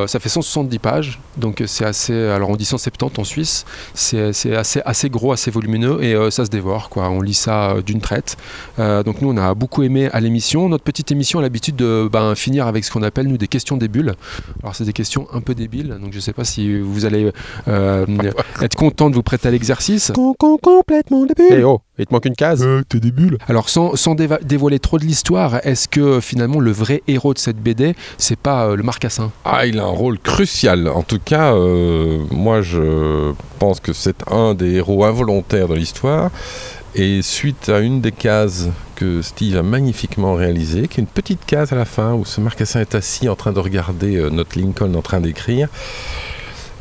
ça 0.08 0.20
fait 0.20 0.30
170 0.30 0.80
pages, 0.80 1.20
donc 1.38 1.64
c'est 1.66 1.86
assez, 1.86 2.14
alors 2.14 2.50
on 2.50 2.56
dit 2.56 2.66
170 2.66 2.91
en 3.18 3.24
Suisse. 3.24 3.66
C'est 3.94 4.56
assez, 4.56 4.82
assez 4.86 5.10
gros, 5.10 5.32
assez 5.32 5.52
volumineux 5.52 6.04
et 6.04 6.14
euh, 6.14 6.30
ça 6.30 6.46
se 6.46 6.50
dévore. 6.50 6.90
Quoi. 6.90 7.10
On 7.10 7.22
lit 7.22 7.34
ça 7.34 7.72
euh, 7.72 7.82
d'une 7.82 8.02
traite. 8.02 8.38
Euh, 8.80 9.04
donc 9.04 9.22
nous, 9.22 9.30
on 9.30 9.38
a 9.38 9.54
beaucoup 9.54 9.84
aimé 9.84 10.10
à 10.12 10.20
l'émission. 10.20 10.70
Notre 10.70 10.84
petite 10.84 11.12
émission 11.12 11.40
a 11.40 11.42
l'habitude 11.42 11.76
de 11.76 12.10
ben, 12.12 12.36
finir 12.36 12.68
avec 12.68 12.86
ce 12.86 12.92
qu'on 12.92 13.04
appelle 13.04 13.28
nous 13.28 13.38
des 13.38 13.48
questions 13.48 13.78
débiles. 13.78 14.14
Alors 14.62 14.76
c'est 14.76 14.86
des 14.86 14.94
questions 14.94 15.28
un 15.34 15.42
peu 15.42 15.56
débiles. 15.56 15.98
Donc 16.02 16.12
je 16.12 16.18
ne 16.18 16.22
sais 16.22 16.34
pas 16.34 16.44
si 16.44 16.80
vous 16.80 17.06
allez 17.06 17.32
être 18.62 18.76
content 18.76 19.10
de 19.10 19.16
vous 19.16 19.24
prêter 19.24 19.48
à 19.48 19.52
l'exercice. 19.52 20.12
complètement 20.16 21.26
débile. 21.26 21.64
Oh, 21.66 21.82
il 22.02 22.08
te 22.08 22.14
manque 22.14 22.26
une 22.26 22.36
case. 22.36 22.68
T'es 22.90 23.00
débile. 23.00 23.38
Alors 23.48 23.70
sans, 23.70 23.96
sans 23.96 24.16
dévoiler 24.16 24.80
trop 24.80 24.98
de 24.98 25.06
l'histoire, 25.06 25.66
est-ce 25.66 25.88
que 25.88 26.20
finalement 26.20 26.60
le 26.60 26.72
vrai 26.72 27.04
héros 27.08 27.34
de 27.34 27.40
cette 27.40 27.58
BD, 27.58 27.96
c'est 28.18 28.38
pas 28.38 28.76
le 28.76 28.84
Marcassin? 28.84 29.32
Ah, 29.46 29.66
il 29.66 29.80
a 29.80 29.84
un 29.84 29.88
rôle 29.88 30.20
crucial. 30.20 30.88
En 30.88 31.04
tout 31.04 31.20
cas, 31.24 31.54
moi 32.32 32.62
je 32.62 33.34
pense 33.60 33.80
que 33.80 33.94
c'est 33.94 34.30
un 34.30 34.54
des 34.54 34.76
héros 34.76 35.06
involontaires 35.06 35.68
de 35.68 35.76
l'histoire. 35.76 36.32
Et 36.94 37.22
suite 37.22 37.70
à 37.70 37.80
une 37.80 38.02
des 38.02 38.12
cases 38.12 38.68
que 38.96 39.22
Steve 39.22 39.56
a 39.56 39.64
magnifiquement 39.64 40.34
réalisé, 40.34 40.90
qui 40.90 41.00
est 41.00 41.04
une 41.04 41.08
petite 41.08 41.46
case 41.46 41.72
à 41.72 41.76
la 41.76 41.86
fin 41.86 42.14
où 42.14 42.26
ce 42.26 42.42
Marcassin 42.42 42.82
est 42.82 42.96
assis 42.96 43.30
en 43.30 43.36
train 43.36 43.54
de 43.54 43.60
regarder 43.60 44.18
euh, 44.18 44.30
notre 44.30 44.60
Lincoln 44.60 44.94
en 44.96 45.02
train 45.02 45.22
d'écrire. 45.22 45.70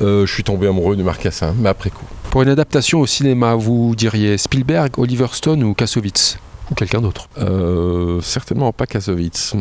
Euh, 0.01 0.27
je 0.27 0.33
suis 0.35 0.43
tombé 0.43 0.67
amoureux 0.67 0.97
du 0.97 1.05
Marcassin, 1.05 1.55
mais 1.57 1.69
après 1.69 1.91
coup. 1.91 2.07
Pour 2.31 2.43
une 2.43 2.49
adaptation 2.49 3.01
au 3.01 3.07
cinéma, 3.07 3.57
vous 3.57 3.97
diriez 3.97 4.39
Spielberg, 4.39 4.93
Oliver 4.99 5.27
Stone 5.33 5.65
ou 5.65 5.75
Kassovitz 5.75 6.39
Ou 6.71 6.75
quelqu'un 6.75 7.01
d'autre? 7.01 7.29
Euh, 7.39 8.21
certainement 8.21 8.73
pas 8.73 8.87
Kassovitz. 8.87 9.55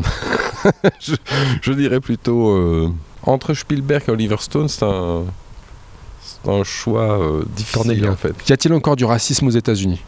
je, 0.99 1.15
je 1.63 1.73
dirais 1.73 1.99
plutôt 1.99 2.49
euh, 2.49 2.93
entre 3.23 3.55
Spielberg 3.55 4.03
et 4.07 4.11
Oliver 4.11 4.35
Stone, 4.39 4.67
c'est 4.69 4.85
un, 4.85 6.63
choix 6.63 7.19
euh, 7.19 7.43
difficile 7.55 8.07
en 8.07 8.15
fait. 8.15 8.35
Y 8.47 8.53
a-t-il 8.53 8.73
encore 8.75 8.95
du 8.95 9.05
racisme 9.05 9.47
aux 9.47 9.51
États-Unis? 9.51 10.01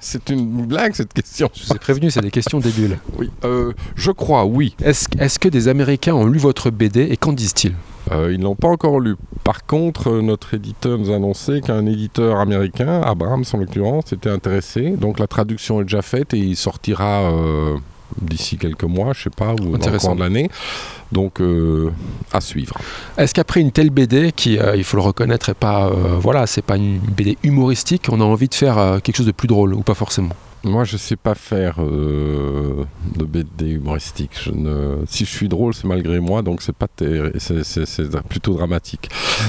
C'est 0.00 0.30
une 0.30 0.64
blague 0.64 0.94
cette 0.94 1.12
question. 1.12 1.50
Je 1.54 1.66
vous 1.66 1.74
ai 1.74 1.78
prévenu, 1.78 2.10
c'est 2.10 2.22
des 2.22 2.30
questions 2.30 2.60
débiles. 2.60 2.98
Oui, 3.18 3.30
euh, 3.44 3.72
je 3.94 4.10
crois, 4.10 4.46
oui. 4.46 4.74
Est-ce 4.82 5.06
est-ce 5.18 5.38
que 5.38 5.48
des 5.48 5.68
Américains 5.68 6.14
ont 6.14 6.24
lu 6.24 6.38
votre 6.38 6.70
BD 6.70 7.02
et 7.02 7.16
qu'en 7.18 7.34
disent-ils? 7.34 7.74
Euh, 8.12 8.32
ils 8.32 8.40
l'ont 8.40 8.54
pas 8.54 8.68
encore 8.68 9.00
lu. 9.00 9.16
Par 9.44 9.66
contre, 9.66 10.08
euh, 10.10 10.22
notre 10.22 10.54
éditeur 10.54 10.98
nous 10.98 11.10
a 11.10 11.16
annoncé 11.16 11.60
qu'un 11.60 11.86
éditeur 11.86 12.38
américain, 12.40 13.00
Abrams 13.02 13.44
en 13.52 13.56
l'occurrence, 13.58 14.12
était 14.12 14.30
intéressé. 14.30 14.90
Donc 14.90 15.18
la 15.18 15.26
traduction 15.26 15.80
est 15.80 15.84
déjà 15.84 16.02
faite 16.02 16.34
et 16.34 16.38
il 16.38 16.56
sortira 16.56 17.22
euh, 17.30 17.76
d'ici 18.20 18.58
quelques 18.58 18.84
mois, 18.84 19.12
je 19.12 19.24
sais 19.24 19.30
pas, 19.30 19.52
ou 19.52 19.56
dans 19.56 19.68
le 19.70 19.74
Intéressant. 19.76 20.08
courant 20.08 20.16
de 20.16 20.20
l'année. 20.20 20.50
Donc 21.12 21.40
euh, 21.40 21.90
à 22.32 22.40
suivre. 22.40 22.76
Est-ce 23.16 23.34
qu'après 23.34 23.60
une 23.60 23.72
telle 23.72 23.90
BD, 23.90 24.32
qui, 24.32 24.58
il 24.76 24.84
faut 24.84 24.96
le 24.96 25.02
reconnaître, 25.02 25.48
est 25.48 25.54
pas, 25.54 25.90
voilà, 26.18 26.46
c'est 26.46 26.62
pas 26.62 26.76
une 26.76 26.98
BD 26.98 27.36
humoristique, 27.42 28.06
on 28.10 28.20
a 28.20 28.24
envie 28.24 28.48
de 28.48 28.54
faire 28.54 29.00
quelque 29.02 29.16
chose 29.16 29.26
de 29.26 29.32
plus 29.32 29.48
drôle 29.48 29.74
ou 29.74 29.82
pas 29.82 29.94
forcément? 29.94 30.34
Moi, 30.62 30.84
je 30.84 30.98
sais 30.98 31.16
pas 31.16 31.34
faire 31.34 31.76
euh, 31.78 32.84
de 33.16 33.24
BD 33.24 33.70
humoristique. 33.70 34.50
Ne... 34.52 34.98
Si 35.06 35.24
je 35.24 35.30
suis 35.30 35.48
drôle, 35.48 35.72
c'est 35.72 35.86
malgré 35.86 36.20
moi, 36.20 36.42
donc 36.42 36.60
c'est 36.60 36.74
pas 36.74 36.86
terri- 36.86 37.32
c'est, 37.38 38.20
plutôt 38.28 38.54
dramatique. 38.54 39.08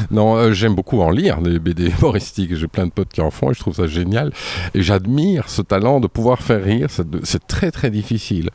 Non, 0.10 0.38
euh, 0.38 0.54
j'aime 0.54 0.74
beaucoup 0.74 1.02
en 1.02 1.10
lire 1.10 1.42
des 1.42 1.60
BD 1.60 1.90
humoristiques. 2.00 2.56
J'ai 2.56 2.68
plein 2.68 2.86
de 2.86 2.92
potes 2.92 3.10
qui 3.10 3.20
en 3.20 3.30
font 3.30 3.52
et 3.52 3.54
je 3.54 3.60
trouve 3.60 3.76
ça 3.76 3.88
génial. 3.88 4.32
Et 4.74 4.82
j'admire 4.84 5.50
ce 5.50 5.62
talent 5.62 6.00
de 6.00 6.08
pouvoir 6.08 6.42
faire 6.42 6.64
rire. 6.64 6.88
C'est, 6.90 7.46
très 7.46 7.72
très 7.72 7.90
difficile. 7.90 8.50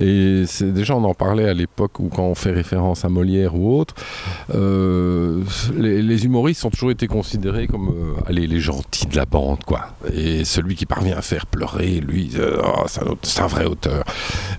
Et 0.00 0.44
déjà 0.60 0.96
on 0.96 1.04
en 1.04 1.14
parlait 1.14 1.48
à 1.48 1.54
l'époque 1.54 2.00
où 2.00 2.08
quand 2.08 2.24
on 2.24 2.34
fait 2.34 2.50
référence 2.50 3.04
à 3.04 3.08
Molière 3.08 3.54
ou 3.54 3.78
autre, 3.78 3.94
euh, 4.52 5.42
les, 5.76 6.02
les 6.02 6.24
humoristes 6.24 6.64
ont 6.64 6.70
toujours 6.70 6.90
été 6.90 7.06
considérés 7.06 7.68
comme 7.68 7.94
allez, 8.26 8.46
les 8.48 8.60
gentils 8.60 9.06
de 9.06 9.16
la 9.16 9.26
bande, 9.26 9.62
quoi. 9.64 9.94
Et 10.12 10.44
celui 10.44 10.74
qui 10.74 10.86
parvient 10.86 11.16
à 11.16 11.22
faire 11.22 11.46
pleurer, 11.46 11.83
lui, 12.00 12.30
euh, 12.36 12.60
oh, 12.64 12.82
c'est, 12.86 13.02
un, 13.02 13.06
autre- 13.06 13.20
c'est 13.22 13.40
un 13.42 13.46
vrai 13.46 13.64
auteur. 13.64 14.04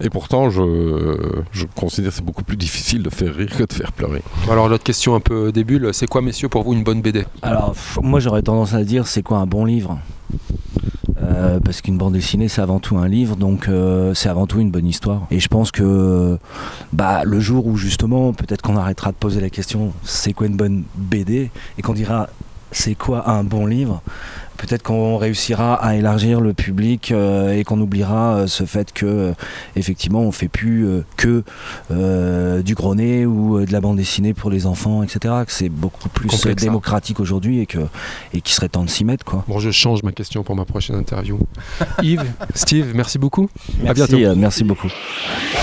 Et 0.02 0.10
pourtant, 0.10 0.50
je, 0.50 1.18
je 1.52 1.66
considère 1.76 2.12
que 2.12 2.16
c'est 2.18 2.26
beaucoup 2.26 2.44
plus 2.44 2.58
difficile 2.58 3.04
de 3.04 3.10
faire 3.10 3.34
rire 3.36 3.50
que 3.58 3.64
de 3.64 3.74
faire 3.74 3.92
pleurer. 3.92 4.22
Alors 4.50 4.68
l'autre 4.70 4.84
question 4.84 5.16
un 5.16 5.20
peu 5.20 5.52
débile, 5.52 5.90
c'est 5.94 6.08
quoi 6.08 6.22
messieurs 6.22 6.50
pour 6.50 6.64
vous 6.64 6.74
une 6.74 6.84
bonne 6.84 7.02
BD 7.02 7.26
Alors, 7.42 7.74
moi 8.02 8.20
j'aurais 8.20 8.42
tendance 8.42 8.74
à 8.74 8.84
dire 8.84 9.08
c'est 9.08 9.24
quoi 9.24 9.38
un 9.40 9.46
bon 9.48 9.66
livre? 9.66 10.00
Euh, 11.24 11.60
parce 11.64 11.82
qu'une 11.82 11.98
bande 11.98 12.14
dessinée 12.14 12.50
c'est 12.50 12.62
avant 12.62 12.80
tout 12.80 12.98
un 12.98 13.08
livre 13.08 13.36
donc 13.38 13.68
euh, 13.70 14.14
c'est 14.14 14.28
avant 14.28 14.48
tout 14.48 14.60
une 14.60 14.70
bonne 14.70 14.86
histoire 14.86 15.28
et 15.32 15.40
je 15.40 15.48
pense 15.48 15.72
que 15.72 16.38
bah, 16.92 17.24
le 17.24 17.40
jour 17.40 17.66
où 17.68 17.78
justement 17.78 18.34
peut-être 18.34 18.62
qu'on 18.62 18.76
arrêtera 18.76 19.12
de 19.12 19.16
poser 19.16 19.40
la 19.40 19.50
question 19.50 19.94
c'est 20.04 20.34
quoi 20.34 20.48
une 20.48 20.58
bonne 20.58 20.84
BD 20.98 21.52
et 21.78 21.82
qu'on 21.82 21.94
dira 21.94 22.28
c'est 22.76 22.96
quoi 22.96 23.30
un 23.30 23.44
bon 23.44 23.66
livre? 23.66 24.02
Peut-être 24.58 24.84
qu'on 24.84 25.18
réussira 25.18 25.76
à 25.76 25.96
élargir 25.96 26.40
le 26.40 26.54
public 26.54 27.12
euh, 27.12 27.52
et 27.52 27.66
qu'on 27.66 27.80
oubliera 27.82 28.36
euh, 28.38 28.48
ce 28.48 28.64
fait 28.66 28.94
que 28.94 29.06
euh, 29.06 29.34
effectivement 29.76 30.22
on 30.22 30.32
fait 30.32 30.48
plus 30.48 30.88
euh, 30.88 31.04
que 31.18 31.44
euh, 31.92 32.62
du 32.62 32.74
gros 32.74 32.96
nez 32.96 33.26
ou 33.26 33.58
euh, 33.58 33.66
de 33.66 33.74
la 33.74 33.82
bande 33.82 33.98
dessinée 33.98 34.34
pour 34.34 34.50
les 34.50 34.66
enfants 34.66 35.04
etc 35.04 35.36
que 35.46 35.52
c'est 35.52 35.68
beaucoup 35.68 36.08
plus 36.08 36.30
Complexe, 36.30 36.64
hein. 36.64 36.68
démocratique 36.68 37.20
aujourd'hui 37.20 37.60
et 37.60 37.66
que 37.66 37.80
et 38.34 38.40
qu'il 38.40 38.56
serait 38.56 38.70
temps 38.70 38.86
de 38.86 38.90
s'y 38.90 39.04
mettre 39.04 39.26
quoi 39.26 39.44
Bon, 39.50 39.60
je 39.60 39.72
change 39.72 40.04
ma 40.04 40.14
question 40.14 40.42
pour 40.44 40.56
ma 40.56 40.64
prochaine 40.64 40.96
interview. 40.96 41.38
Yves, 42.02 42.24
Steve, 42.54 42.94
merci 42.96 43.20
beaucoup. 43.20 43.50
À 43.82 43.84
merci, 43.84 43.94
bientôt. 44.08 44.18
euh, 44.26 44.36
merci 44.38 44.64
beaucoup 44.64 44.90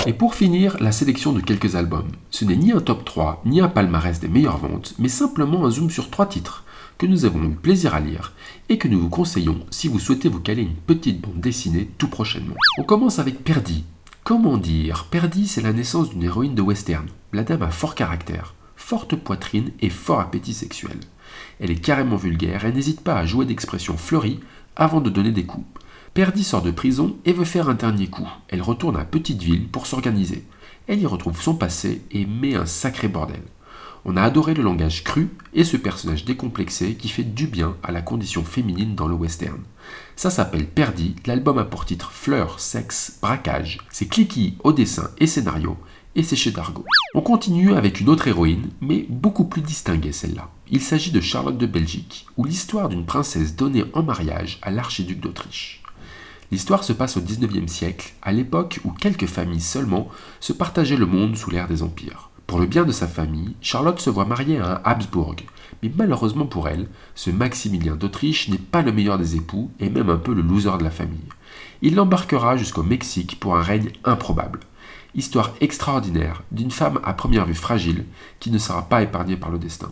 Et 0.07 0.12
pour 0.12 0.35
finir, 0.35 0.76
la 0.81 0.92
sélection 0.92 1.33
de 1.33 1.40
quelques 1.40 1.76
albums. 1.76 2.09
Ce 2.31 2.45
n'est 2.45 2.57
ni 2.57 2.73
un 2.73 2.81
top 2.81 3.07
3, 3.07 3.40
ni 3.47 3.62
un 3.62 3.69
palmarès 3.69 4.21
des 4.21 4.28
meilleures 4.28 4.59
ventes, 4.59 4.95
mais 4.99 5.09
simplement 5.09 5.64
un 5.64 5.71
zoom 5.71 5.88
sur 5.90 6.11
trois 6.11 6.26
titres 6.26 6.64
que 6.99 7.06
nous 7.06 7.25
avons 7.25 7.42
eu 7.44 7.54
plaisir 7.54 7.94
à 7.94 8.00
lire 8.00 8.32
et 8.68 8.78
que 8.78 8.88
nous 8.88 9.00
vous 9.00 9.08
conseillons 9.08 9.61
si 9.70 9.88
vous 9.88 9.99
souhaitez 9.99 10.28
vous 10.28 10.40
caler 10.40 10.62
une 10.62 10.75
petite 10.75 11.20
bande 11.20 11.40
dessinée 11.40 11.90
tout 11.99 12.08
prochainement. 12.08 12.54
On 12.78 12.84
commence 12.84 13.18
avec 13.18 13.42
Perdy. 13.42 13.84
Comment 14.25 14.56
dire? 14.56 15.06
Perdy, 15.11 15.49
c'est 15.49 15.62
la 15.62 15.72
naissance 15.72 16.11
d'une 16.11 16.22
héroïne 16.22 16.54
de 16.54 16.62
western. 16.62 17.06
La 17.32 17.42
dame 17.42 17.62
a 17.62 17.70
fort 17.70 17.94
caractère, 17.94 18.54
forte 18.76 19.16
poitrine 19.16 19.72
et 19.80 19.90
fort 19.90 20.20
appétit 20.20 20.54
sexuel. 20.54 20.99
Elle 21.61 21.70
est 21.70 21.80
carrément 21.80 22.16
vulgaire 22.16 22.64
et 22.64 22.72
n'hésite 22.72 23.00
pas 23.00 23.16
à 23.16 23.26
jouer 23.26 23.46
d'expressions 23.46 23.96
fleuries 23.96 24.40
avant 24.76 25.00
de 25.00 25.11
donner 25.11 25.32
des 25.32 25.44
coups. 25.44 25.66
Perdy 26.14 26.44
sort 26.44 26.62
de 26.62 26.70
prison 26.70 27.16
et 27.25 27.32
veut 27.32 27.44
faire 27.44 27.68
un 27.68 27.75
dernier 27.75 28.06
coup. 28.06 28.28
Elle 28.49 28.62
retourne 28.62 28.96
à 28.96 29.04
Petite 29.04 29.42
Ville 29.42 29.68
pour 29.68 29.87
s'organiser. 29.87 30.44
Elle 30.87 31.00
y 31.00 31.06
retrouve 31.06 31.40
son 31.40 31.54
passé 31.54 32.02
et 32.11 32.26
met 32.26 32.54
un 32.54 32.66
sacré 32.66 33.08
bordel. 33.08 33.42
On 34.04 34.16
a 34.16 34.23
adoré 34.23 34.54
le 34.54 34.62
langage 34.62 35.04
cru 35.04 35.28
et 35.54 35.64
ce 35.64 35.76
personnage 35.76 36.25
décomplexé 36.25 36.94
qui 36.94 37.09
fait 37.09 37.23
du 37.23 37.47
bien 37.47 37.76
à 37.82 37.92
la 37.92 38.02
condition 38.02 38.44
féminine 38.44 38.97
dans 38.97 39.06
le 39.06 39.14
western. 39.14 39.61
Ça 40.16 40.30
s'appelle 40.30 40.66
Perdy, 40.66 41.14
l'album 41.26 41.59
a 41.59 41.64
pour 41.64 41.85
titre 41.85 42.11
Fleurs, 42.11 42.59
sexe, 42.59 43.18
braquage. 43.23 43.78
C'est 43.90 44.09
cliquis 44.09 44.56
au 44.64 44.73
dessin 44.73 45.11
et 45.18 45.26
scénario 45.26 45.76
et 46.14 46.23
c'est 46.23 46.37
chez 46.37 46.50
Dargo. 46.50 46.85
On 47.14 47.21
continue 47.21 47.75
avec 47.75 48.00
une 48.00 48.09
autre 48.09 48.28
héroïne, 48.28 48.71
mais 48.80 49.06
beaucoup 49.09 49.44
plus 49.44 49.62
distinguée 49.62 50.12
celle-là. 50.12 50.50
Il 50.71 50.80
s'agit 50.80 51.11
de 51.11 51.21
Charlotte 51.21 51.59
de 51.59 51.66
Belgique, 51.66 52.26
ou 52.37 52.44
l'histoire 52.44 52.88
d'une 52.88 53.06
princesse 53.06 53.56
donnée 53.56 53.85
en 53.94 54.02
mariage 54.02 54.59
à 54.62 54.71
l'archiduc 54.71 55.21
d'Autriche. 55.21 55.82
L'histoire 56.50 56.85
se 56.85 56.92
passe 56.92 57.16
au 57.16 57.23
XIXe 57.23 57.71
siècle, 57.71 58.12
à 58.21 58.32
l'époque 58.32 58.80
où 58.85 58.90
quelques 58.90 59.26
familles 59.26 59.61
seulement 59.61 60.09
se 60.40 60.52
partageaient 60.52 60.97
le 60.97 61.06
monde 61.06 61.37
sous 61.37 61.50
l'ère 61.50 61.68
des 61.68 61.82
empires. 61.82 62.31
Pour 62.52 62.61
le 62.61 62.66
bien 62.66 62.85
de 62.85 62.92
sa 62.92 63.09
famille, 63.09 63.56
Charlotte 63.62 63.99
se 63.99 64.11
voit 64.11 64.26
mariée 64.26 64.59
à 64.59 64.75
un 64.75 64.80
Habsbourg, 64.85 65.37
mais 65.82 65.90
malheureusement 65.97 66.44
pour 66.44 66.68
elle, 66.68 66.87
ce 67.14 67.30
Maximilien 67.30 67.97
d'Autriche 67.97 68.50
n'est 68.50 68.59
pas 68.59 68.82
le 68.82 68.92
meilleur 68.92 69.16
des 69.16 69.37
époux 69.37 69.71
et 69.80 69.88
même 69.88 70.11
un 70.11 70.18
peu 70.18 70.35
le 70.35 70.42
loser 70.42 70.76
de 70.76 70.85
la 70.85 70.90
famille. 70.90 71.30
Il 71.80 71.94
l'embarquera 71.94 72.59
jusqu'au 72.59 72.82
Mexique 72.82 73.40
pour 73.40 73.56
un 73.56 73.62
règne 73.62 73.92
improbable. 74.04 74.61
Histoire 75.14 75.54
extraordinaire 75.62 76.42
d'une 76.52 76.71
femme 76.71 77.00
à 77.04 77.14
première 77.14 77.47
vue 77.47 77.54
fragile 77.54 78.04
qui 78.38 78.50
ne 78.50 78.59
sera 78.59 78.87
pas 78.87 79.00
épargnée 79.00 79.38
par 79.38 79.50
le 79.50 79.59
destin. 79.59 79.90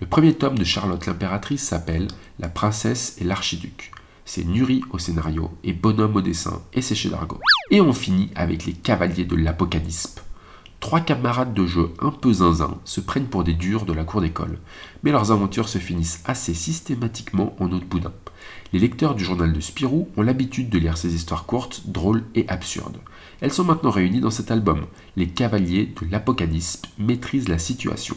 Le 0.00 0.06
premier 0.06 0.34
tome 0.34 0.56
de 0.56 0.62
Charlotte 0.62 1.04
l'impératrice 1.04 1.64
s'appelle 1.64 2.06
La 2.38 2.48
princesse 2.48 3.16
et 3.20 3.24
l'archiduc. 3.24 3.90
C'est 4.24 4.44
Nuri 4.44 4.84
au 4.92 4.98
scénario 4.98 5.50
et 5.64 5.72
Bonhomme 5.72 6.14
au 6.14 6.20
dessin, 6.20 6.62
et 6.74 6.80
c'est 6.80 6.94
chez 6.94 7.08
Dargo. 7.08 7.40
Et 7.72 7.80
on 7.80 7.92
finit 7.92 8.30
avec 8.36 8.66
les 8.66 8.74
cavaliers 8.74 9.24
de 9.24 9.34
l'apocalypse. 9.34 10.14
Trois 10.80 11.00
camarades 11.00 11.54
de 11.54 11.66
jeu 11.66 11.90
un 12.00 12.12
peu 12.12 12.32
zinzin 12.32 12.78
se 12.84 13.00
prennent 13.00 13.26
pour 13.26 13.42
des 13.42 13.52
durs 13.52 13.84
de 13.84 13.92
la 13.92 14.04
cour 14.04 14.20
d'école, 14.20 14.58
mais 15.02 15.10
leurs 15.10 15.32
aventures 15.32 15.68
se 15.68 15.78
finissent 15.78 16.22
assez 16.24 16.54
systématiquement 16.54 17.56
en 17.58 17.70
eau 17.72 17.78
de 17.80 17.84
boudin. 17.84 18.12
Les 18.72 18.78
lecteurs 18.78 19.16
du 19.16 19.24
journal 19.24 19.52
de 19.52 19.60
Spirou 19.60 20.08
ont 20.16 20.22
l'habitude 20.22 20.70
de 20.70 20.78
lire 20.78 20.96
ces 20.96 21.14
histoires 21.14 21.46
courtes, 21.46 21.82
drôles 21.86 22.24
et 22.34 22.48
absurdes. 22.48 22.98
Elles 23.40 23.52
sont 23.52 23.64
maintenant 23.64 23.90
réunies 23.90 24.20
dans 24.20 24.30
cet 24.30 24.50
album. 24.52 24.86
Les 25.16 25.28
cavaliers 25.28 25.92
de 26.00 26.06
l'apocalypse 26.10 26.80
maîtrisent 26.96 27.48
la 27.48 27.58
situation. 27.58 28.16